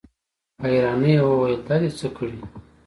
[0.57, 2.39] په حيرانۍ يې وويل: دا دې څه کړي؟